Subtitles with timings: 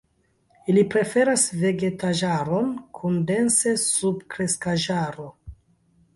[0.71, 5.29] Ili preferas vegetaĵaron kun dense subkreskaĵaro.